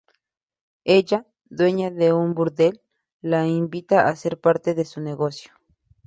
[0.95, 1.17] Elle,
[1.57, 2.75] dueña de un burdel,
[3.33, 5.51] la invita a hacer parte de su negocio.